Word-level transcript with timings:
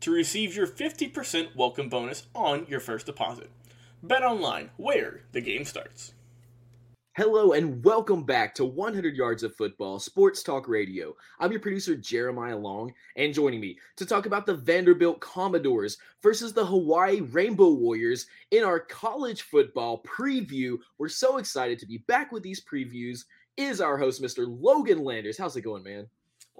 to 0.00 0.10
receive 0.10 0.56
your 0.56 0.66
50% 0.66 1.54
welcome 1.54 1.88
bonus 1.88 2.26
on 2.34 2.66
your 2.68 2.80
first 2.80 3.06
deposit. 3.06 3.50
Bet 4.02 4.22
online, 4.22 4.70
where 4.76 5.22
the 5.32 5.40
game 5.40 5.64
starts. 5.64 6.14
Hello 7.16 7.52
and 7.52 7.84
welcome 7.84 8.22
back 8.22 8.54
to 8.54 8.64
100 8.64 9.14
Yards 9.14 9.42
of 9.42 9.54
Football 9.56 9.98
Sports 9.98 10.42
Talk 10.42 10.68
Radio. 10.68 11.14
I'm 11.38 11.50
your 11.50 11.60
producer 11.60 11.94
Jeremiah 11.96 12.56
Long, 12.56 12.94
and 13.16 13.34
joining 13.34 13.60
me 13.60 13.78
to 13.96 14.06
talk 14.06 14.24
about 14.24 14.46
the 14.46 14.54
Vanderbilt 14.54 15.20
Commodores 15.20 15.98
versus 16.22 16.54
the 16.54 16.64
Hawaii 16.64 17.20
Rainbow 17.20 17.72
Warriors 17.72 18.26
in 18.52 18.64
our 18.64 18.80
college 18.80 19.42
football 19.42 20.02
preview. 20.04 20.78
We're 20.98 21.08
so 21.08 21.36
excited 21.36 21.78
to 21.80 21.86
be 21.86 21.98
back 22.06 22.32
with 22.32 22.42
these 22.42 22.64
previews. 22.64 23.24
Is 23.56 23.82
our 23.82 23.98
host, 23.98 24.22
Mr. 24.22 24.46
Logan 24.48 25.04
Landers. 25.04 25.36
How's 25.36 25.56
it 25.56 25.62
going, 25.62 25.82
man? 25.82 26.06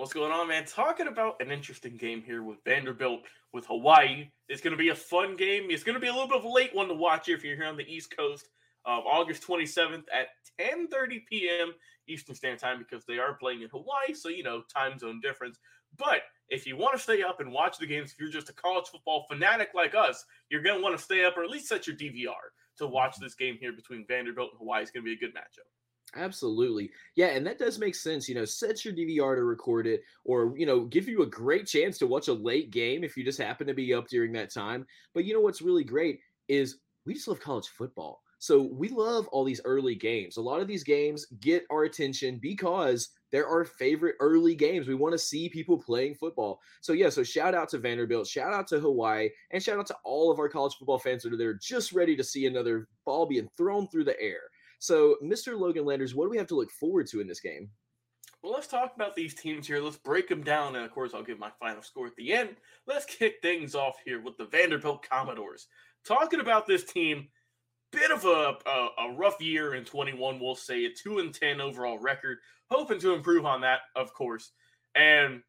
What's 0.00 0.14
going 0.14 0.32
on, 0.32 0.48
man? 0.48 0.64
Talking 0.64 1.08
about 1.08 1.42
an 1.42 1.50
interesting 1.50 1.98
game 1.98 2.22
here 2.22 2.42
with 2.42 2.64
Vanderbilt 2.64 3.20
with 3.52 3.66
Hawaii. 3.66 4.30
It's 4.48 4.62
going 4.62 4.70
to 4.70 4.78
be 4.78 4.88
a 4.88 4.94
fun 4.94 5.36
game. 5.36 5.66
It's 5.68 5.84
going 5.84 5.92
to 5.92 6.00
be 6.00 6.06
a 6.06 6.10
little 6.10 6.26
bit 6.26 6.38
of 6.38 6.44
a 6.44 6.48
late 6.48 6.74
one 6.74 6.88
to 6.88 6.94
watch 6.94 7.28
if 7.28 7.44
you're 7.44 7.54
here 7.54 7.66
on 7.66 7.76
the 7.76 7.84
East 7.84 8.16
Coast. 8.16 8.48
Um, 8.86 9.00
August 9.00 9.46
27th 9.46 10.04
at 10.10 10.28
10:30 10.58 11.26
p.m. 11.28 11.74
Eastern 12.08 12.34
Standard 12.34 12.60
Time 12.60 12.78
because 12.78 13.04
they 13.04 13.18
are 13.18 13.34
playing 13.34 13.60
in 13.60 13.68
Hawaii, 13.68 14.14
so 14.14 14.30
you 14.30 14.42
know 14.42 14.62
time 14.74 14.98
zone 14.98 15.20
difference. 15.20 15.58
But 15.98 16.22
if 16.48 16.66
you 16.66 16.78
want 16.78 16.96
to 16.96 17.02
stay 17.02 17.22
up 17.22 17.40
and 17.40 17.52
watch 17.52 17.76
the 17.76 17.86
games, 17.86 18.12
if 18.12 18.18
you're 18.18 18.30
just 18.30 18.48
a 18.48 18.54
college 18.54 18.86
football 18.86 19.26
fanatic 19.30 19.68
like 19.74 19.94
us, 19.94 20.24
you're 20.48 20.62
going 20.62 20.78
to 20.78 20.82
want 20.82 20.96
to 20.96 21.04
stay 21.04 21.26
up 21.26 21.36
or 21.36 21.44
at 21.44 21.50
least 21.50 21.68
set 21.68 21.86
your 21.86 21.96
DVR 21.96 22.56
to 22.78 22.86
watch 22.86 23.18
this 23.18 23.34
game 23.34 23.58
here 23.60 23.74
between 23.74 24.06
Vanderbilt 24.06 24.52
and 24.52 24.60
Hawaii. 24.60 24.80
It's 24.80 24.90
going 24.90 25.04
to 25.04 25.10
be 25.10 25.12
a 25.12 25.20
good 25.20 25.36
matchup. 25.36 25.68
Absolutely. 26.16 26.90
Yeah, 27.14 27.28
and 27.28 27.46
that 27.46 27.58
does 27.58 27.78
make 27.78 27.94
sense. 27.94 28.28
You 28.28 28.34
know, 28.34 28.44
set 28.44 28.84
your 28.84 28.94
DVR 28.94 29.36
to 29.36 29.44
record 29.44 29.86
it 29.86 30.02
or, 30.24 30.54
you 30.56 30.66
know, 30.66 30.84
give 30.84 31.08
you 31.08 31.22
a 31.22 31.26
great 31.26 31.66
chance 31.66 31.98
to 31.98 32.06
watch 32.06 32.28
a 32.28 32.32
late 32.32 32.70
game 32.70 33.04
if 33.04 33.16
you 33.16 33.24
just 33.24 33.38
happen 33.38 33.66
to 33.68 33.74
be 33.74 33.94
up 33.94 34.08
during 34.08 34.32
that 34.32 34.52
time. 34.52 34.86
But 35.14 35.24
you 35.24 35.34
know 35.34 35.40
what's 35.40 35.62
really 35.62 35.84
great 35.84 36.20
is 36.48 36.78
we 37.06 37.14
just 37.14 37.28
love 37.28 37.40
college 37.40 37.68
football. 37.68 38.22
So 38.40 38.62
we 38.62 38.88
love 38.88 39.28
all 39.28 39.44
these 39.44 39.60
early 39.64 39.94
games. 39.94 40.38
A 40.38 40.42
lot 40.42 40.60
of 40.60 40.66
these 40.66 40.82
games 40.82 41.26
get 41.40 41.64
our 41.70 41.84
attention 41.84 42.38
because 42.38 43.10
they're 43.30 43.46
our 43.46 43.64
favorite 43.66 44.16
early 44.18 44.54
games. 44.54 44.88
We 44.88 44.94
want 44.94 45.12
to 45.12 45.18
see 45.18 45.48
people 45.50 45.78
playing 45.78 46.14
football. 46.14 46.58
So 46.80 46.94
yeah, 46.94 47.10
so 47.10 47.22
shout 47.22 47.54
out 47.54 47.68
to 47.68 47.78
Vanderbilt, 47.78 48.26
shout 48.26 48.54
out 48.54 48.66
to 48.68 48.80
Hawaii, 48.80 49.28
and 49.50 49.62
shout 49.62 49.78
out 49.78 49.86
to 49.88 49.96
all 50.04 50.32
of 50.32 50.38
our 50.38 50.48
college 50.48 50.74
football 50.74 50.98
fans 50.98 51.22
that 51.22 51.34
are 51.34 51.36
there 51.36 51.54
just 51.54 51.92
ready 51.92 52.16
to 52.16 52.24
see 52.24 52.46
another 52.46 52.88
ball 53.04 53.26
being 53.26 53.48
thrown 53.56 53.86
through 53.88 54.04
the 54.04 54.20
air. 54.20 54.40
So, 54.80 55.16
Mr. 55.22 55.58
Logan 55.58 55.84
Landers, 55.84 56.14
what 56.14 56.24
do 56.24 56.30
we 56.30 56.38
have 56.38 56.46
to 56.48 56.56
look 56.56 56.70
forward 56.70 57.06
to 57.08 57.20
in 57.20 57.28
this 57.28 57.40
game? 57.40 57.68
Well, 58.42 58.52
let's 58.52 58.66
talk 58.66 58.94
about 58.96 59.14
these 59.14 59.34
teams 59.34 59.66
here. 59.66 59.78
Let's 59.78 59.98
break 59.98 60.26
them 60.26 60.42
down. 60.42 60.74
And 60.74 60.84
of 60.84 60.90
course, 60.90 61.12
I'll 61.14 61.22
give 61.22 61.38
my 61.38 61.50
final 61.60 61.82
score 61.82 62.06
at 62.06 62.16
the 62.16 62.32
end. 62.32 62.56
Let's 62.86 63.04
kick 63.04 63.36
things 63.42 63.74
off 63.74 63.96
here 64.04 64.22
with 64.22 64.38
the 64.38 64.46
Vanderbilt 64.46 65.06
Commodores. 65.08 65.66
Talking 66.06 66.40
about 66.40 66.66
this 66.66 66.84
team, 66.84 67.28
bit 67.92 68.10
of 68.10 68.24
a, 68.24 68.56
a, 68.66 68.88
a 69.10 69.12
rough 69.12 69.38
year 69.42 69.74
in 69.74 69.84
21, 69.84 70.40
we'll 70.40 70.54
say 70.54 70.86
a 70.86 70.90
2 70.90 71.18
and 71.18 71.34
10 71.34 71.60
overall 71.60 71.98
record. 71.98 72.38
Hoping 72.70 73.00
to 73.00 73.12
improve 73.12 73.44
on 73.44 73.60
that, 73.60 73.80
of 73.96 74.14
course. 74.14 74.52
And 74.94 75.42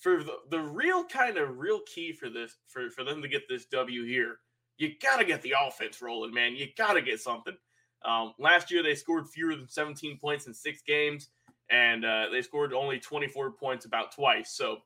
for 0.00 0.24
the, 0.24 0.36
the 0.50 0.60
real 0.60 1.04
kind 1.04 1.36
of 1.36 1.58
real 1.58 1.80
key 1.84 2.12
for 2.12 2.30
this, 2.30 2.56
for, 2.68 2.88
for 2.88 3.04
them 3.04 3.20
to 3.20 3.28
get 3.28 3.42
this 3.50 3.66
W 3.66 4.06
here, 4.06 4.38
you 4.78 4.92
got 5.02 5.18
to 5.18 5.26
get 5.26 5.42
the 5.42 5.54
offense 5.62 6.00
rolling, 6.00 6.32
man. 6.32 6.56
You 6.56 6.68
got 6.78 6.94
to 6.94 7.02
get 7.02 7.20
something. 7.20 7.54
Um, 8.04 8.34
last 8.38 8.70
year, 8.70 8.82
they 8.82 8.94
scored 8.94 9.28
fewer 9.28 9.54
than 9.54 9.68
17 9.68 10.18
points 10.18 10.46
in 10.46 10.54
six 10.54 10.82
games, 10.82 11.28
and 11.70 12.04
uh, 12.04 12.26
they 12.30 12.42
scored 12.42 12.72
only 12.72 12.98
24 12.98 13.52
points 13.52 13.84
about 13.84 14.12
twice. 14.12 14.52
So, 14.52 14.78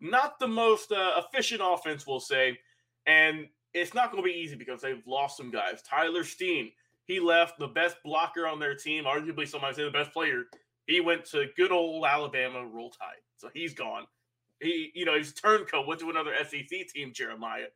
not 0.00 0.38
the 0.38 0.48
most 0.48 0.92
uh, 0.92 1.12
efficient 1.18 1.60
offense, 1.64 2.06
we'll 2.06 2.20
say. 2.20 2.58
And 3.06 3.46
it's 3.72 3.94
not 3.94 4.10
going 4.10 4.22
to 4.22 4.26
be 4.26 4.36
easy 4.36 4.56
because 4.56 4.80
they've 4.80 5.06
lost 5.06 5.36
some 5.36 5.50
guys. 5.50 5.82
Tyler 5.82 6.24
Steen, 6.24 6.72
he 7.06 7.20
left 7.20 7.58
the 7.58 7.68
best 7.68 7.96
blocker 8.04 8.46
on 8.46 8.58
their 8.58 8.74
team, 8.74 9.04
arguably 9.04 9.46
some 9.46 9.60
might 9.60 9.76
say 9.76 9.84
the 9.84 9.90
best 9.90 10.12
player. 10.12 10.44
He 10.86 11.00
went 11.00 11.24
to 11.26 11.46
good 11.56 11.72
old 11.72 12.04
Alabama 12.04 12.66
Roll 12.66 12.90
Tide, 12.90 13.22
so 13.36 13.48
he's 13.52 13.74
gone. 13.74 14.04
He, 14.60 14.90
you 14.94 15.04
know, 15.04 15.16
he's 15.16 15.32
turncoat, 15.32 15.86
went 15.86 16.00
to 16.00 16.10
another 16.10 16.32
SEC 16.48 16.88
team, 16.88 17.12
Jeremiah, 17.12 17.66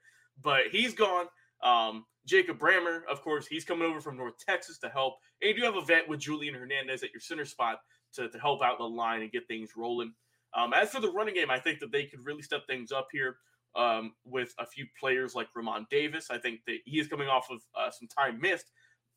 but 0.42 0.68
he's 0.70 0.94
gone. 0.94 1.26
Um, 1.62 2.04
Jacob 2.26 2.58
Brammer, 2.58 3.00
of 3.10 3.22
course, 3.22 3.46
he's 3.46 3.64
coming 3.64 3.88
over 3.88 4.00
from 4.00 4.16
North 4.16 4.34
Texas 4.38 4.78
to 4.78 4.88
help. 4.88 5.14
And 5.40 5.48
you 5.48 5.56
do 5.56 5.62
have 5.62 5.76
a 5.76 5.84
vet 5.84 6.08
with 6.08 6.20
Julian 6.20 6.54
Hernandez 6.54 7.02
at 7.02 7.12
your 7.12 7.20
center 7.20 7.44
spot 7.44 7.78
to, 8.14 8.28
to 8.28 8.38
help 8.38 8.62
out 8.62 8.78
the 8.78 8.84
line 8.84 9.22
and 9.22 9.32
get 9.32 9.48
things 9.48 9.70
rolling. 9.76 10.12
Um, 10.54 10.72
as 10.72 10.90
for 10.90 11.00
the 11.00 11.10
running 11.10 11.34
game, 11.34 11.50
I 11.50 11.58
think 11.58 11.78
that 11.80 11.92
they 11.92 12.04
could 12.04 12.24
really 12.24 12.42
step 12.42 12.66
things 12.66 12.92
up 12.92 13.08
here 13.12 13.36
um, 13.76 14.12
with 14.24 14.54
a 14.58 14.66
few 14.66 14.86
players 14.98 15.34
like 15.34 15.48
Re'Mahn 15.56 15.88
Davis. 15.90 16.28
I 16.30 16.38
think 16.38 16.60
that 16.66 16.78
he 16.84 16.98
is 16.98 17.08
coming 17.08 17.28
off 17.28 17.48
of 17.50 17.60
uh, 17.78 17.90
some 17.90 18.08
time 18.08 18.40
missed. 18.40 18.70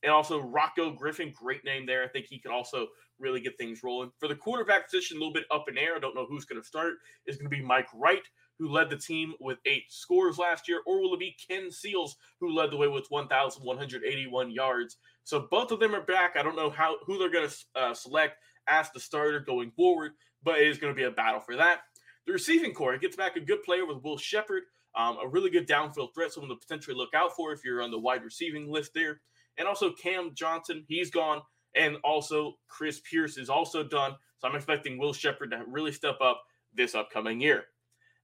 And 0.03 0.11
also 0.11 0.41
Rocko 0.41 0.95
Griffin, 0.95 1.33
great 1.35 1.63
name 1.63 1.85
there. 1.85 2.03
I 2.03 2.07
think 2.07 2.25
he 2.27 2.39
could 2.39 2.51
also 2.51 2.87
really 3.19 3.39
get 3.39 3.57
things 3.57 3.83
rolling. 3.83 4.11
For 4.19 4.27
the 4.27 4.35
quarterback 4.35 4.85
position, 4.85 5.17
a 5.17 5.19
little 5.19 5.33
bit 5.33 5.45
up 5.51 5.65
in 5.69 5.77
air. 5.77 5.95
I 5.95 5.99
don't 5.99 6.15
know 6.15 6.25
who's 6.27 6.45
going 6.45 6.61
to 6.61 6.67
start. 6.67 6.93
Is 7.27 7.37
going 7.37 7.49
to 7.49 7.55
be 7.55 7.63
Mike 7.63 7.87
Wright, 7.93 8.23
who 8.59 8.69
led 8.69 8.89
the 8.89 8.97
team 8.97 9.33
with 9.39 9.57
eight 9.65 9.85
scores 9.89 10.37
last 10.37 10.67
year, 10.67 10.81
or 10.85 11.01
will 11.01 11.13
it 11.15 11.19
be 11.19 11.35
Ken 11.49 11.71
Seals, 11.71 12.15
who 12.39 12.53
led 12.53 12.71
the 12.71 12.77
way 12.77 12.87
with 12.87 13.07
1,181 13.09 14.51
yards? 14.51 14.97
So 15.23 15.47
both 15.49 15.71
of 15.71 15.79
them 15.79 15.95
are 15.95 16.05
back. 16.05 16.35
I 16.35 16.43
don't 16.43 16.55
know 16.55 16.69
how 16.69 16.97
who 17.05 17.17
they're 17.17 17.31
going 17.31 17.49
to 17.49 17.79
uh, 17.79 17.93
select 17.93 18.37
as 18.67 18.89
the 18.91 18.99
starter 18.99 19.39
going 19.39 19.71
forward, 19.71 20.11
but 20.43 20.59
it 20.59 20.67
is 20.67 20.77
going 20.77 20.93
to 20.93 20.97
be 20.97 21.05
a 21.05 21.11
battle 21.11 21.39
for 21.39 21.55
that. 21.55 21.81
The 22.25 22.33
receiving 22.33 22.73
core 22.73 22.97
gets 22.97 23.15
back 23.15 23.35
a 23.35 23.39
good 23.39 23.63
player 23.63 23.85
with 23.85 24.03
Will 24.03 24.17
Sheppard, 24.17 24.63
um, 24.95 25.17
a 25.23 25.27
really 25.27 25.49
good 25.49 25.67
downfield 25.67 26.13
threat, 26.13 26.31
someone 26.31 26.49
to 26.49 26.55
potentially 26.55 26.95
look 26.95 27.13
out 27.15 27.35
for 27.35 27.51
if 27.51 27.63
you're 27.63 27.81
on 27.81 27.91
the 27.91 27.99
wide 27.99 28.23
receiving 28.23 28.71
list 28.71 28.91
there. 28.93 29.21
And 29.57 29.67
also 29.67 29.91
Cam 29.91 30.31
Johnson, 30.35 30.85
he's 30.87 31.09
gone, 31.09 31.41
and 31.75 31.97
also 32.03 32.53
Chris 32.67 33.01
Pierce 33.09 33.37
is 33.37 33.49
also 33.49 33.83
done. 33.83 34.15
So 34.37 34.47
I'm 34.47 34.55
expecting 34.55 34.97
Will 34.97 35.13
Sheppard 35.13 35.51
to 35.51 35.63
really 35.67 35.91
step 35.91 36.17
up 36.21 36.41
this 36.73 36.95
upcoming 36.95 37.41
year. 37.41 37.65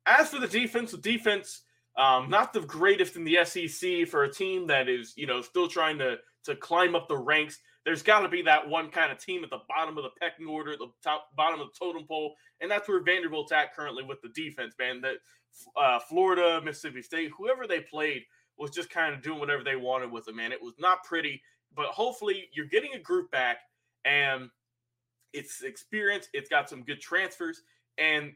As 0.07 0.30
for 0.30 0.39
the 0.39 0.48
defense, 0.48 0.92
the 0.92 0.98
defense, 0.98 1.62
um, 1.98 2.30
not 2.30 2.54
the 2.54 2.62
greatest 2.62 3.15
in 3.15 3.25
the 3.25 3.39
SEC 3.44 4.07
for 4.07 4.24
a 4.24 4.33
team 4.33 4.68
that 4.68 4.88
is, 4.88 5.13
you 5.18 5.27
know, 5.27 5.42
still 5.42 5.68
trying 5.68 5.98
to 6.00 6.18
to 6.45 6.56
climb 6.56 6.95
up 6.95 7.09
the 7.09 7.18
ranks. 7.18 7.59
There's 7.83 8.01
got 8.01 8.21
to 8.21 8.30
be 8.30 8.42
that 8.44 8.68
one 8.68 8.89
kind 8.89 9.12
of 9.12 9.18
team 9.18 9.44
at 9.44 9.50
the 9.50 9.59
bottom 9.68 9.98
of 9.98 10.04
the 10.04 10.12
pecking 10.19 10.48
order, 10.48 10.75
the 10.77 10.88
top 11.04 11.27
bottom 11.36 11.59
of 11.59 11.68
the 11.68 11.74
totem 11.77 12.06
pole, 12.07 12.36
and 12.62 12.71
that's 12.71 12.88
where 12.88 13.04
Vanderbilt's 13.04 13.51
at 13.51 13.75
currently 13.75 14.04
with 14.04 14.21
the 14.21 14.30
defense. 14.30 14.74
Man, 14.80 15.01
that 15.01 15.15
uh, 15.75 16.00
Florida, 16.00 16.62
Mississippi 16.63 17.01
State, 17.01 17.31
whoever 17.38 17.68
they 17.68 17.81
played 17.81 18.24
was 18.57 18.71
just 18.71 18.89
kind 18.89 19.13
of 19.13 19.21
doing 19.21 19.39
whatever 19.39 19.63
they 19.63 19.75
wanted 19.75 20.12
with 20.12 20.25
them. 20.25 20.38
Man, 20.38 20.51
it 20.51 20.62
was 20.62 20.74
not 20.80 21.04
pretty, 21.04 21.42
but 21.75 21.88
hopefully 21.88 22.50
you're 22.54 22.65
getting 22.65 22.94
a 22.94 23.00
group 23.00 23.30
back, 23.31 23.57
and 24.06 24.50
it's 25.33 25.63
experience. 25.63 26.30
It's 26.33 26.50
got 26.50 26.69
some 26.69 26.83
good 26.83 27.01
transfers, 27.01 27.62
and 27.98 28.33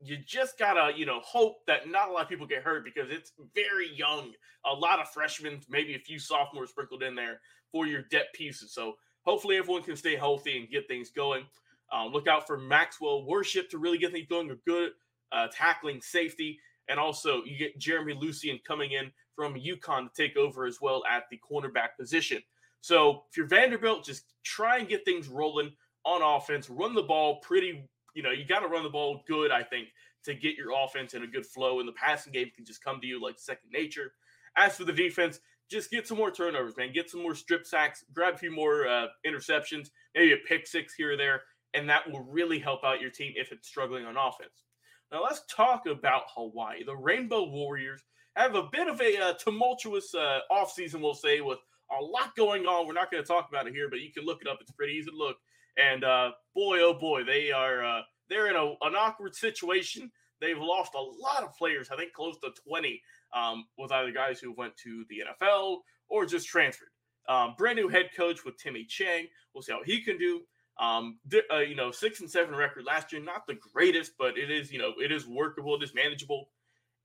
you 0.00 0.18
just 0.18 0.58
gotta, 0.58 0.96
you 0.96 1.06
know, 1.06 1.20
hope 1.20 1.64
that 1.66 1.88
not 1.88 2.08
a 2.08 2.12
lot 2.12 2.22
of 2.22 2.28
people 2.28 2.46
get 2.46 2.62
hurt 2.62 2.84
because 2.84 3.10
it's 3.10 3.32
very 3.54 3.90
young. 3.94 4.32
A 4.66 4.72
lot 4.72 5.00
of 5.00 5.08
freshmen, 5.08 5.60
maybe 5.68 5.94
a 5.94 5.98
few 5.98 6.18
sophomores 6.18 6.70
sprinkled 6.70 7.02
in 7.02 7.14
there 7.14 7.40
for 7.72 7.86
your 7.86 8.02
depth 8.02 8.34
pieces. 8.34 8.72
So 8.72 8.94
hopefully 9.22 9.56
everyone 9.56 9.82
can 9.82 9.96
stay 9.96 10.16
healthy 10.16 10.58
and 10.58 10.68
get 10.68 10.88
things 10.88 11.10
going. 11.10 11.44
Um, 11.92 12.12
look 12.12 12.28
out 12.28 12.46
for 12.46 12.58
Maxwell 12.58 13.24
Worship 13.24 13.70
to 13.70 13.78
really 13.78 13.98
get 13.98 14.12
things 14.12 14.26
going. 14.28 14.50
A 14.50 14.56
good 14.66 14.92
uh, 15.32 15.48
tackling 15.52 16.00
safety, 16.00 16.58
and 16.88 16.98
also 16.98 17.42
you 17.44 17.56
get 17.56 17.78
Jeremy 17.78 18.14
Lucien 18.14 18.58
coming 18.66 18.92
in 18.92 19.10
from 19.34 19.54
UConn 19.54 20.12
to 20.12 20.22
take 20.22 20.36
over 20.36 20.66
as 20.66 20.80
well 20.80 21.02
at 21.10 21.24
the 21.30 21.38
cornerback 21.38 21.96
position. 21.98 22.42
So 22.80 23.24
if 23.30 23.36
you're 23.36 23.46
Vanderbilt, 23.46 24.04
just 24.04 24.34
try 24.44 24.78
and 24.78 24.88
get 24.88 25.04
things 25.04 25.28
rolling 25.28 25.72
on 26.04 26.22
offense. 26.22 26.68
Run 26.68 26.94
the 26.94 27.02
ball 27.02 27.40
pretty 27.40 27.88
you 28.14 28.22
know, 28.22 28.30
you 28.30 28.44
got 28.46 28.60
to 28.60 28.68
run 28.68 28.82
the 28.82 28.88
ball 28.88 29.22
good, 29.26 29.50
I 29.50 29.62
think, 29.62 29.88
to 30.24 30.34
get 30.34 30.56
your 30.56 30.72
offense 30.76 31.14
in 31.14 31.22
a 31.22 31.26
good 31.26 31.46
flow. 31.46 31.80
And 31.80 31.88
the 31.88 31.92
passing 31.92 32.32
game 32.32 32.50
can 32.54 32.64
just 32.64 32.82
come 32.82 33.00
to 33.00 33.06
you 33.06 33.22
like 33.22 33.38
second 33.38 33.70
nature. 33.72 34.12
As 34.56 34.76
for 34.76 34.84
the 34.84 34.92
defense, 34.92 35.40
just 35.70 35.90
get 35.90 36.06
some 36.06 36.18
more 36.18 36.30
turnovers, 36.30 36.76
man. 36.76 36.92
Get 36.92 37.10
some 37.10 37.22
more 37.22 37.34
strip 37.34 37.66
sacks, 37.66 38.04
grab 38.14 38.34
a 38.34 38.38
few 38.38 38.52
more 38.52 38.86
uh, 38.86 39.06
interceptions, 39.26 39.88
maybe 40.14 40.32
a 40.32 40.36
pick 40.48 40.66
six 40.66 40.94
here 40.94 41.12
or 41.12 41.16
there, 41.16 41.42
and 41.72 41.88
that 41.88 42.10
will 42.10 42.22
really 42.22 42.58
help 42.58 42.84
out 42.84 43.00
your 43.00 43.10
team 43.10 43.32
if 43.36 43.50
it's 43.50 43.66
struggling 43.66 44.04
on 44.04 44.16
offense. 44.16 44.64
Now, 45.10 45.22
let's 45.22 45.42
talk 45.50 45.86
about 45.86 46.24
Hawaii. 46.34 46.84
The 46.84 46.96
Rainbow 46.96 47.44
Warriors 47.44 48.02
have 48.36 48.54
a 48.54 48.68
bit 48.70 48.88
of 48.88 49.00
a 49.00 49.16
uh, 49.16 49.32
tumultuous 49.34 50.14
uh, 50.14 50.40
offseason, 50.50 51.00
we'll 51.00 51.14
say, 51.14 51.40
with 51.40 51.58
a 51.90 52.02
lot 52.02 52.34
going 52.36 52.66
on. 52.66 52.86
We're 52.86 52.94
not 52.94 53.10
going 53.10 53.22
to 53.22 53.26
talk 53.26 53.48
about 53.48 53.66
it 53.66 53.74
here, 53.74 53.88
but 53.88 54.00
you 54.00 54.12
can 54.12 54.24
look 54.24 54.42
it 54.42 54.48
up. 54.48 54.58
It's 54.60 54.72
pretty 54.72 54.94
easy 54.94 55.10
to 55.10 55.16
look. 55.16 55.36
And 55.76 56.04
uh, 56.04 56.32
boy, 56.54 56.80
oh 56.80 56.94
boy, 56.94 57.24
they 57.24 57.50
are 57.50 57.84
uh, 57.84 58.02
they're 58.28 58.48
in 58.48 58.56
a, 58.56 58.64
an 58.82 58.94
awkward 58.96 59.34
situation. 59.34 60.10
They've 60.40 60.58
lost 60.58 60.92
a 60.94 61.00
lot 61.00 61.42
of 61.42 61.56
players. 61.56 61.88
I 61.90 61.96
think 61.96 62.12
close 62.12 62.38
to 62.42 62.50
twenty 62.66 63.00
um, 63.32 63.66
with 63.78 63.92
either 63.92 64.12
guys 64.12 64.40
who 64.40 64.52
went 64.52 64.76
to 64.78 65.04
the 65.08 65.22
NFL 65.28 65.78
or 66.08 66.26
just 66.26 66.46
transferred. 66.46 66.88
Um, 67.28 67.54
brand 67.56 67.76
new 67.76 67.88
head 67.88 68.10
coach 68.16 68.44
with 68.44 68.58
Timmy 68.58 68.84
Chang. 68.84 69.26
We'll 69.54 69.62
see 69.62 69.72
how 69.72 69.82
he 69.84 70.02
can 70.02 70.18
do. 70.18 70.42
Um, 70.78 71.18
uh, 71.52 71.58
you 71.58 71.76
know, 71.76 71.90
six 71.90 72.20
and 72.20 72.30
seven 72.30 72.54
record 72.54 72.84
last 72.84 73.12
year, 73.12 73.22
not 73.22 73.46
the 73.46 73.56
greatest, 73.72 74.12
but 74.18 74.36
it 74.36 74.50
is, 74.50 74.72
you 74.72 74.78
know, 74.78 74.92
it 74.98 75.12
is 75.12 75.26
workable, 75.26 75.76
it 75.76 75.82
is 75.82 75.94
manageable. 75.94 76.48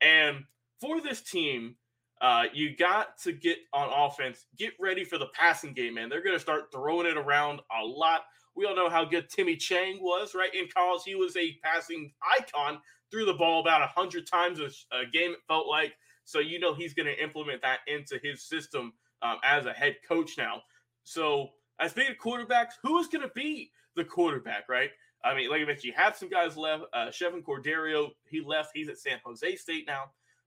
And 0.01 0.43
for 0.81 1.01
this 1.01 1.21
team, 1.21 1.75
uh, 2.21 2.45
you 2.51 2.75
got 2.75 3.17
to 3.19 3.31
get 3.31 3.59
on 3.71 3.89
offense, 3.93 4.47
get 4.57 4.73
ready 4.79 5.03
for 5.03 5.17
the 5.17 5.27
passing 5.33 5.73
game, 5.73 5.93
man. 5.93 6.09
They're 6.09 6.23
going 6.23 6.35
to 6.35 6.39
start 6.39 6.71
throwing 6.71 7.05
it 7.05 7.15
around 7.15 7.61
a 7.79 7.85
lot. 7.85 8.21
We 8.55 8.65
all 8.65 8.75
know 8.75 8.89
how 8.89 9.05
good 9.05 9.29
Timmy 9.29 9.55
Chang 9.55 9.99
was, 10.01 10.35
right? 10.35 10.53
In 10.53 10.67
college, 10.75 11.01
he 11.05 11.15
was 11.15 11.35
a 11.37 11.57
passing 11.63 12.11
icon, 12.37 12.79
threw 13.11 13.25
the 13.25 13.33
ball 13.33 13.61
about 13.61 13.81
100 13.81 14.27
times 14.27 14.59
a, 14.59 15.05
game, 15.05 15.31
it 15.31 15.39
felt 15.47 15.67
like. 15.67 15.93
So, 16.25 16.39
you 16.39 16.59
know, 16.59 16.73
he's 16.73 16.93
going 16.93 17.07
to 17.07 17.23
implement 17.23 17.61
that 17.61 17.79
into 17.87 18.19
his 18.21 18.43
system 18.43 18.93
um, 19.21 19.37
as 19.43 19.65
a 19.65 19.73
head 19.73 19.95
coach 20.07 20.37
now. 20.37 20.61
So, 21.03 21.49
as 21.79 21.93
being 21.93 22.13
quarterbacks, 22.21 22.73
who 22.83 22.99
is 22.99 23.07
going 23.07 23.21
to 23.21 23.31
be 23.33 23.71
the 23.95 24.03
quarterback, 24.03 24.67
right? 24.69 24.89
I 25.23 25.35
mean, 25.35 25.49
like 25.49 25.61
I 25.61 25.65
mentioned, 25.65 25.85
you 25.85 25.93
have 25.95 26.15
some 26.15 26.29
guys 26.29 26.55
left. 26.55 26.83
Uh, 26.93 27.07
Chevan 27.07 27.43
Cordeiro, 27.43 28.09
he 28.29 28.41
left. 28.41 28.71
He's 28.73 28.89
at 28.89 28.97
San 28.97 29.19
Jose 29.25 29.55
State 29.55 29.85
now. 29.87 30.05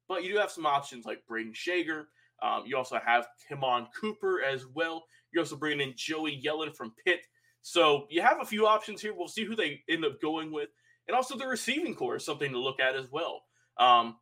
But 0.09 0.25
you 0.25 0.33
do 0.33 0.39
have 0.39 0.51
some 0.51 0.67
options 0.67 1.05
like 1.05 1.23
Brayden 1.31 1.55
Schager. 1.55 2.05
Um, 2.43 2.65
you 2.67 2.77
also 2.77 2.99
have 3.05 3.29
Cammon 3.51 3.87
Cooper 3.99 4.43
as 4.43 4.67
well. 4.67 5.05
You're 5.33 5.43
also 5.43 5.57
bringing 5.57 5.89
in 5.89 5.95
Joey 5.97 6.41
Yellen 6.45 6.75
from 6.75 6.93
Pitt. 7.05 7.21
So 7.63 8.07
you 8.11 8.23
have 8.23 8.41
a 8.41 8.45
few 8.45 8.67
options 8.67 9.01
here. 9.01 9.15
We'll 9.15 9.29
see 9.29 9.45
who 9.45 9.57
they 9.57 9.81
end 9.89 10.05
up 10.05 10.21
going 10.21 10.53
with. 10.53 10.69
And 11.09 11.17
also 11.17 11.37
the 11.37 11.47
receiving 11.47 11.95
core 11.95 12.17
is 12.17 12.25
something 12.25 12.53
to 12.53 12.59
look 12.59 12.81
at 12.81 12.95
as 12.95 13.11
well. 13.11 13.43
Um, 13.79 14.17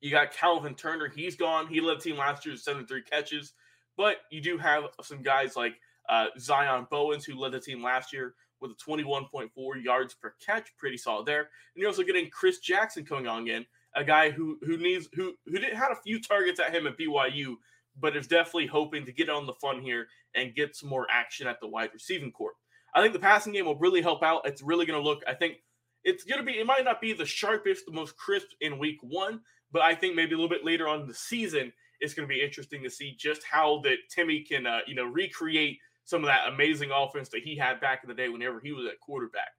you 0.00 0.10
got 0.10 0.32
Calvin 0.32 0.74
Turner. 0.74 1.08
He's 1.08 1.36
gone. 1.36 1.68
He 1.68 1.80
led 1.80 1.98
the 1.98 2.02
team 2.02 2.16
last 2.16 2.44
year 2.44 2.54
with 2.54 2.62
73 2.62 3.02
catches. 3.02 3.52
But 3.96 4.16
you 4.30 4.40
do 4.40 4.58
have 4.58 4.84
some 5.02 5.22
guys 5.22 5.56
like 5.56 5.74
uh, 6.08 6.26
Zion 6.38 6.86
Bowens, 6.90 7.24
who 7.24 7.38
led 7.38 7.52
the 7.52 7.60
team 7.60 7.82
last 7.82 8.12
year 8.12 8.34
with 8.60 8.72
a 8.72 8.90
21.4 8.90 9.50
yards 9.82 10.14
per 10.14 10.34
catch. 10.44 10.76
Pretty 10.78 10.96
solid 10.96 11.26
there. 11.26 11.40
And 11.40 11.48
you're 11.76 11.88
also 11.88 12.02
getting 12.02 12.30
Chris 12.30 12.58
Jackson 12.58 13.04
coming 13.04 13.26
on 13.26 13.42
again, 13.42 13.66
a 13.94 14.04
guy 14.04 14.30
who 14.30 14.58
who 14.62 14.76
needs 14.76 15.08
who 15.12 15.34
who 15.46 15.58
did 15.58 15.74
had 15.74 15.92
a 15.92 16.02
few 16.02 16.20
targets 16.20 16.58
at 16.58 16.74
him 16.74 16.86
at 16.86 16.98
BYU, 16.98 17.56
but 18.00 18.16
is 18.16 18.26
definitely 18.26 18.66
hoping 18.66 19.04
to 19.04 19.12
get 19.12 19.28
on 19.28 19.46
the 19.46 19.54
fun 19.54 19.80
here 19.80 20.06
and 20.34 20.54
get 20.54 20.74
some 20.76 20.88
more 20.88 21.06
action 21.10 21.46
at 21.46 21.60
the 21.60 21.68
wide 21.68 21.90
receiving 21.92 22.32
core. 22.32 22.52
I 22.94 23.00
think 23.00 23.12
the 23.12 23.18
passing 23.18 23.52
game 23.52 23.66
will 23.66 23.76
really 23.76 24.02
help 24.02 24.22
out. 24.22 24.46
It's 24.46 24.62
really 24.62 24.86
going 24.86 25.00
to 25.00 25.08
look, 25.08 25.22
I 25.26 25.34
think 25.34 25.56
it's 26.04 26.24
going 26.24 26.40
to 26.40 26.46
be, 26.46 26.58
it 26.58 26.66
might 26.66 26.84
not 26.84 27.00
be 27.00 27.12
the 27.12 27.26
sharpest, 27.26 27.86
the 27.86 27.92
most 27.92 28.16
crisp 28.16 28.48
in 28.60 28.78
week 28.78 28.98
one, 29.02 29.40
but 29.70 29.82
I 29.82 29.94
think 29.94 30.14
maybe 30.14 30.34
a 30.34 30.36
little 30.36 30.48
bit 30.48 30.64
later 30.64 30.88
on 30.88 31.00
in 31.00 31.06
the 31.06 31.14
season, 31.14 31.72
it's 32.00 32.14
going 32.14 32.28
to 32.28 32.32
be 32.34 32.42
interesting 32.42 32.82
to 32.82 32.90
see 32.90 33.14
just 33.16 33.42
how 33.44 33.80
that 33.84 33.96
Timmy 34.10 34.40
can, 34.40 34.66
uh, 34.66 34.80
you 34.86 34.94
know, 34.94 35.04
recreate 35.04 35.78
some 36.04 36.22
of 36.22 36.26
that 36.26 36.48
amazing 36.48 36.90
offense 36.92 37.28
that 37.28 37.42
he 37.42 37.56
had 37.56 37.80
back 37.80 38.00
in 38.02 38.08
the 38.08 38.14
day 38.14 38.28
whenever 38.28 38.60
he 38.60 38.72
was 38.72 38.86
at 38.86 39.00
quarterback. 39.00 39.50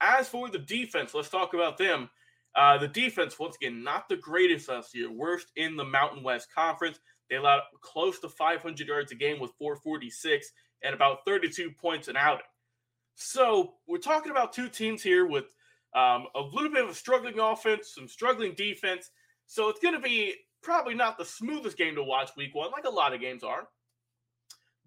As 0.00 0.28
for 0.28 0.48
the 0.48 0.58
defense, 0.58 1.12
let's 1.12 1.28
talk 1.28 1.54
about 1.54 1.76
them. 1.76 2.08
Uh, 2.54 2.78
the 2.78 2.88
defense, 2.88 3.38
once 3.38 3.56
again, 3.56 3.84
not 3.84 4.08
the 4.08 4.16
greatest 4.16 4.68
last 4.68 4.94
year, 4.94 5.10
worst 5.10 5.48
in 5.56 5.76
the 5.76 5.84
Mountain 5.84 6.22
West 6.22 6.48
Conference. 6.52 6.98
They 7.30 7.36
allowed 7.36 7.62
close 7.80 8.18
to 8.20 8.28
500 8.28 8.86
yards 8.86 9.12
a 9.12 9.14
game 9.14 9.40
with 9.40 9.52
446 9.58 10.50
and 10.82 10.94
about 10.94 11.24
32 11.26 11.70
points 11.72 12.08
an 12.08 12.16
outing. 12.16 12.46
So 13.14 13.74
we're 13.86 13.98
talking 13.98 14.30
about 14.30 14.52
two 14.52 14.68
teams 14.68 15.02
here 15.02 15.26
with 15.26 15.46
um, 15.94 16.26
a 16.34 16.40
little 16.40 16.70
bit 16.70 16.84
of 16.84 16.90
a 16.90 16.94
struggling 16.94 17.40
offense, 17.40 17.92
some 17.94 18.08
struggling 18.08 18.54
defense. 18.54 19.10
So 19.46 19.68
it's 19.68 19.80
going 19.80 19.94
to 19.94 20.00
be 20.00 20.34
probably 20.62 20.94
not 20.94 21.18
the 21.18 21.24
smoothest 21.24 21.76
game 21.76 21.94
to 21.96 22.02
watch 22.02 22.30
week 22.36 22.54
one, 22.54 22.70
like 22.70 22.84
a 22.84 22.90
lot 22.90 23.14
of 23.14 23.20
games 23.20 23.42
are. 23.42 23.68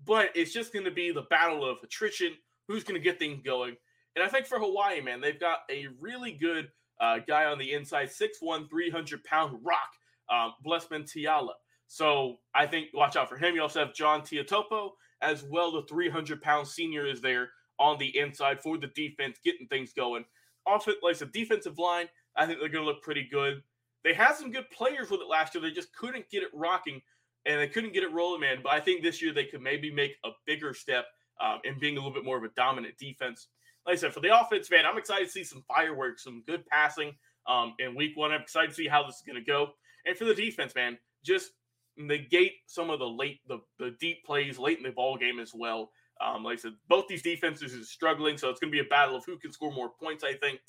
But 0.06 0.30
it's 0.36 0.54
just 0.54 0.74
going 0.74 0.86
to 0.86 0.92
be 0.92 1.12
the 1.12 1.24
battle 1.24 1.70
of 1.70 1.78
attrition, 1.84 2.34
who's 2.68 2.84
going 2.84 3.00
to 3.00 3.04
get 3.04 3.20
things 3.20 3.42
going. 3.44 3.76
And 4.16 4.24
I 4.24 4.28
think 4.28 4.46
for 4.46 4.60
Hawaii, 4.60 5.02
man, 5.02 5.22
they've 5.22 5.40
got 5.40 5.60
a 5.70 5.88
really 6.00 6.32
good 6.32 6.70
uh, 7.00 7.20
guy 7.28 7.46
on 7.46 7.58
the 7.58 7.74
inside, 7.74 8.10
6'1, 8.10 8.70
300 8.70 9.24
pound 9.24 9.60
rock, 9.64 9.90
um, 10.30 10.54
Blessman 10.64 11.06
Ta'ala. 11.06 11.54
So 11.92 12.38
I 12.56 12.68
think 12.68 12.88
watch 12.94 13.18
out 13.18 13.28
for 13.28 13.36
him. 13.36 13.54
You 13.54 13.64
also 13.64 13.82
have 13.82 13.94
John 13.94 14.22
Tuitupou 14.22 14.92
as 15.22 15.44
well. 15.44 15.74
The 15.74 15.82
300 15.90 16.42
pound 16.42 16.66
senior 16.66 17.06
is 17.06 17.20
there 17.20 17.50
on 17.80 17.98
the 17.98 18.18
inside 18.18 18.62
for 18.62 18.78
the 18.78 18.88
defense, 18.88 19.40
getting 19.44 19.68
things 19.68 19.92
going. 19.92 20.24
Offense, 20.66 21.00
like 21.04 21.18
the 21.18 21.26
defensive 21.26 21.78
line, 21.78 22.08
I 22.38 22.46
think 22.46 22.60
they're 22.60 22.70
going 22.70 22.86
to 22.86 22.90
look 22.90 23.04
pretty 23.04 23.28
good. 23.30 23.62
They 24.06 24.14
had 24.14 24.36
some 24.36 24.54
good 24.54 24.70
players 24.70 25.10
with 25.10 25.20
it 25.20 25.28
last 25.28 25.54
year. 25.54 25.62
They 25.62 25.72
just 25.72 25.94
couldn't 25.94 26.30
get 26.30 26.44
it 26.44 26.50
rocking 26.54 27.02
and 27.46 27.60
they 27.60 27.68
couldn't 27.68 27.92
get 27.92 28.04
it 28.04 28.14
rolling, 28.14 28.40
man. 28.40 28.60
But 28.64 28.72
I 28.72 28.80
think 28.80 29.04
this 29.04 29.22
year 29.22 29.34
they 29.34 29.44
could 29.44 29.62
maybe 29.62 29.92
make 29.92 30.16
a 30.24 30.30
bigger 30.48 30.74
step 30.74 31.08
um, 31.42 31.60
in 31.66 31.78
being 31.78 31.98
a 31.98 32.00
little 32.00 32.14
bit 32.14 32.24
more 32.24 32.38
of 32.38 32.46
a 32.46 32.54
dominant 32.56 32.98
defense. 33.00 33.50
Like 33.86 33.98
I 33.98 34.00
said, 34.00 34.14
for 34.14 34.22
the 34.22 34.40
offense, 34.40 34.72
man, 34.72 34.86
I'm 34.86 34.98
excited 34.98 35.26
to 35.26 35.32
see 35.32 35.44
some 35.44 35.66
fireworks, 35.68 36.24
some 36.24 36.42
good 36.48 36.66
passing 36.68 37.12
um, 37.50 37.74
in 37.80 37.96
week 37.96 38.16
one. 38.16 38.32
I'm 38.32 38.44
excited 38.44 38.70
to 38.70 38.76
see 38.76 38.88
how 38.88 39.04
this 39.04 39.18
is 39.18 39.24
going 39.28 39.44
to 39.44 39.46
go. 39.46 39.72
And 40.06 40.16
for 40.16 40.24
the 40.24 40.34
defense, 40.34 40.74
man, 40.74 40.98
just 41.26 41.52
negate 41.98 42.54
some 42.68 42.90
of 42.90 43.00
the 43.00 43.08
late 43.08 43.40
the, 43.48 43.60
the 43.80 43.96
deep 44.00 44.24
plays 44.26 44.58
late 44.58 44.78
in 44.78 44.84
the 44.84 44.92
ball 44.92 45.18
game 45.18 45.40
as 45.40 45.54
well. 45.54 45.92
Um, 46.20 46.44
like 46.44 46.60
I 46.60 46.62
said, 46.62 46.74
both 46.88 47.08
these 47.08 47.24
defenses 47.24 47.74
are 47.74 47.84
struggling, 47.84 48.38
so 48.38 48.50
it's 48.50 48.60
going 48.60 48.72
to 48.72 48.76
be 48.76 48.86
a 48.86 48.90
battle 48.90 49.16
of 49.16 49.26
who 49.26 49.38
can 49.38 49.52
score 49.52 49.72
more 49.72 49.90
points, 49.90 50.24
I 50.24 50.34
think. 50.34 50.60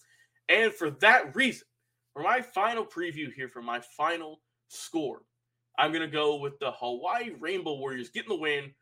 And 0.48 0.72
for 0.72 0.90
that 0.90 1.34
reason, 1.36 1.66
for 2.12 2.22
my 2.22 2.40
final 2.40 2.84
preview 2.84 3.32
here, 3.32 3.48
for 3.48 3.62
my 3.62 3.80
final 3.80 4.40
score, 4.68 5.22
I'm 5.78 5.92
going 5.92 6.02
to 6.02 6.08
go 6.08 6.36
with 6.36 6.58
the 6.58 6.72
Hawaii 6.72 7.32
Rainbow 7.38 7.76
Warriors 7.76 8.10
getting 8.10 8.30
the 8.30 8.36
win, 8.36 8.72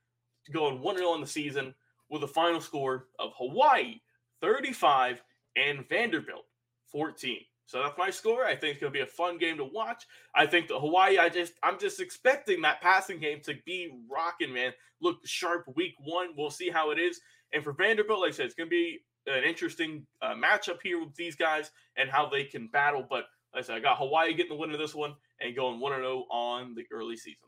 going 0.52 0.80
1 0.80 0.96
0 0.96 1.14
in 1.14 1.20
the 1.20 1.26
season 1.26 1.74
with 2.08 2.22
a 2.22 2.28
final 2.28 2.60
score 2.60 3.06
of 3.18 3.32
Hawaii 3.36 4.00
35 4.40 5.22
and 5.56 5.88
Vanderbilt 5.88 6.44
14. 6.90 7.38
So 7.70 7.80
that's 7.80 7.96
my 7.96 8.10
score. 8.10 8.44
I 8.44 8.56
think 8.56 8.72
it's 8.72 8.80
going 8.80 8.92
to 8.92 8.98
be 8.98 9.04
a 9.04 9.06
fun 9.06 9.38
game 9.38 9.58
to 9.58 9.64
watch. 9.64 10.04
I 10.34 10.44
think 10.44 10.66
the 10.66 10.80
Hawaii, 10.80 11.18
I 11.18 11.28
just, 11.28 11.52
I'm 11.62 11.78
just 11.78 12.00
expecting 12.00 12.62
that 12.62 12.80
passing 12.80 13.20
game 13.20 13.42
to 13.44 13.54
be 13.64 13.92
rocking, 14.10 14.52
man. 14.52 14.72
Look 15.00 15.18
sharp 15.24 15.66
week 15.76 15.94
one. 16.00 16.30
We'll 16.36 16.50
see 16.50 16.68
how 16.68 16.90
it 16.90 16.98
is. 16.98 17.20
And 17.52 17.62
for 17.62 17.72
Vanderbilt, 17.72 18.22
like 18.22 18.30
I 18.30 18.32
said, 18.32 18.46
it's 18.46 18.56
going 18.56 18.68
to 18.68 18.70
be 18.70 18.98
an 19.28 19.44
interesting 19.44 20.04
uh, 20.20 20.34
matchup 20.34 20.78
here 20.82 20.98
with 20.98 21.14
these 21.14 21.36
guys 21.36 21.70
and 21.96 22.10
how 22.10 22.28
they 22.28 22.42
can 22.42 22.66
battle. 22.66 23.06
But 23.08 23.26
like 23.54 23.62
I 23.62 23.66
said, 23.68 23.76
I 23.76 23.80
got 23.80 23.98
Hawaii 23.98 24.34
getting 24.34 24.50
the 24.50 24.60
win 24.60 24.72
of 24.72 24.80
this 24.80 24.96
one 24.96 25.14
and 25.40 25.54
going 25.54 25.78
1 25.78 25.92
0 25.92 26.24
on 26.28 26.74
the 26.74 26.82
early 26.92 27.16
season. 27.16 27.38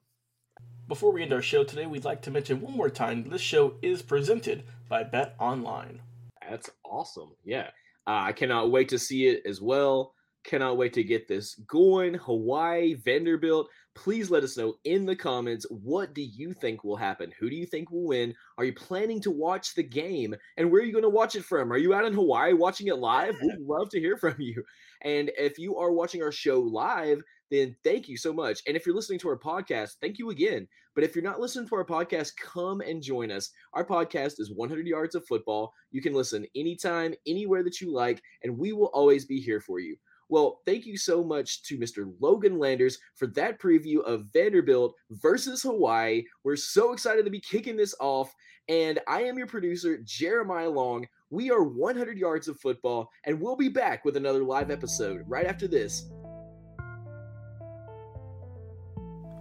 Before 0.86 1.10
we 1.10 1.24
end 1.24 1.32
our 1.32 1.42
show 1.42 1.64
today, 1.64 1.86
we'd 1.86 2.04
like 2.04 2.22
to 2.22 2.30
mention 2.30 2.60
one 2.60 2.76
more 2.76 2.90
time 2.90 3.28
this 3.28 3.42
show 3.42 3.74
is 3.82 4.02
presented 4.02 4.62
by 4.88 5.02
Bet 5.02 5.34
Online. 5.40 6.00
That's 6.48 6.70
awesome. 6.84 7.32
Yeah. 7.42 7.70
Uh, 8.06 8.22
I 8.26 8.32
cannot 8.32 8.70
wait 8.70 8.88
to 8.90 8.98
see 8.98 9.28
it 9.28 9.42
as 9.46 9.60
well. 9.60 10.14
Cannot 10.44 10.76
wait 10.76 10.92
to 10.94 11.04
get 11.04 11.28
this 11.28 11.54
going. 11.68 12.14
Hawaii, 12.14 12.94
Vanderbilt. 12.94 13.68
Please 13.94 14.30
let 14.30 14.42
us 14.42 14.56
know 14.56 14.74
in 14.84 15.06
the 15.06 15.14
comments 15.14 15.66
what 15.70 16.14
do 16.14 16.22
you 16.22 16.52
think 16.52 16.82
will 16.82 16.96
happen? 16.96 17.32
Who 17.38 17.48
do 17.48 17.54
you 17.54 17.64
think 17.66 17.92
will 17.92 18.06
win? 18.06 18.34
Are 18.58 18.64
you 18.64 18.72
planning 18.72 19.20
to 19.20 19.30
watch 19.30 19.74
the 19.74 19.84
game? 19.84 20.34
And 20.56 20.70
where 20.70 20.82
are 20.82 20.84
you 20.84 20.92
going 20.92 21.02
to 21.02 21.08
watch 21.08 21.36
it 21.36 21.44
from? 21.44 21.72
Are 21.72 21.76
you 21.76 21.94
out 21.94 22.06
in 22.06 22.12
Hawaii 22.12 22.54
watching 22.54 22.88
it 22.88 22.98
live? 22.98 23.36
We'd 23.40 23.60
love 23.60 23.88
to 23.90 24.00
hear 24.00 24.16
from 24.16 24.34
you. 24.38 24.64
And 25.02 25.30
if 25.38 25.58
you 25.58 25.76
are 25.76 25.92
watching 25.92 26.22
our 26.22 26.32
show 26.32 26.60
live, 26.60 27.22
then 27.50 27.76
thank 27.84 28.08
you 28.08 28.16
so 28.16 28.32
much. 28.32 28.62
And 28.66 28.76
if 28.76 28.86
you're 28.86 28.94
listening 28.96 29.18
to 29.20 29.28
our 29.28 29.38
podcast, 29.38 29.96
thank 30.00 30.18
you 30.18 30.30
again. 30.30 30.66
But 30.94 31.04
if 31.04 31.14
you're 31.14 31.22
not 31.22 31.40
listening 31.40 31.68
to 31.68 31.74
our 31.76 31.84
podcast, 31.84 32.32
come 32.36 32.80
and 32.80 33.02
join 33.02 33.30
us. 33.30 33.50
Our 33.74 33.84
podcast 33.84 34.40
is 34.40 34.52
100 34.54 34.86
Yards 34.86 35.14
of 35.14 35.24
Football. 35.26 35.72
You 35.90 36.02
can 36.02 36.14
listen 36.14 36.46
anytime, 36.56 37.14
anywhere 37.26 37.62
that 37.62 37.80
you 37.80 37.92
like, 37.92 38.22
and 38.42 38.58
we 38.58 38.72
will 38.72 38.90
always 38.94 39.24
be 39.26 39.40
here 39.40 39.60
for 39.60 39.78
you. 39.80 39.96
Well, 40.28 40.60
thank 40.64 40.86
you 40.86 40.96
so 40.96 41.22
much 41.22 41.62
to 41.64 41.78
Mr. 41.78 42.12
Logan 42.20 42.58
Landers 42.58 42.98
for 43.16 43.26
that 43.28 43.60
preview 43.60 44.02
of 44.04 44.26
Vanderbilt 44.32 44.94
versus 45.10 45.62
Hawaii. 45.62 46.24
We're 46.44 46.56
so 46.56 46.92
excited 46.92 47.24
to 47.24 47.30
be 47.30 47.40
kicking 47.40 47.76
this 47.76 47.94
off. 48.00 48.32
And 48.68 49.00
I 49.08 49.22
am 49.22 49.36
your 49.36 49.46
producer, 49.46 49.98
Jeremiah 50.04 50.70
Long. 50.70 51.06
We 51.30 51.50
are 51.50 51.64
100 51.64 52.16
Yards 52.16 52.46
of 52.48 52.60
Football, 52.60 53.10
and 53.24 53.40
we'll 53.40 53.56
be 53.56 53.68
back 53.68 54.04
with 54.04 54.16
another 54.16 54.44
live 54.44 54.70
episode 54.70 55.24
right 55.26 55.46
after 55.46 55.66
this. 55.66 56.10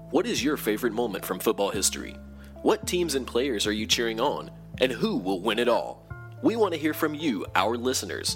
What 0.10 0.26
is 0.26 0.44
your 0.44 0.58
favorite 0.58 0.94
moment 0.94 1.24
from 1.24 1.40
football 1.40 1.70
history? 1.70 2.18
What 2.64 2.86
teams 2.86 3.16
and 3.16 3.26
players 3.26 3.66
are 3.66 3.72
you 3.72 3.88
cheering 3.88 4.20
on? 4.20 4.52
And 4.80 4.92
who 4.92 5.18
will 5.18 5.42
win 5.42 5.60
it 5.60 5.70
all? 5.70 6.06
We 6.44 6.56
want 6.56 6.74
to 6.74 6.80
hear 6.80 6.94
from 6.94 7.14
you, 7.14 7.46
our 7.56 7.78
listeners. 7.78 8.36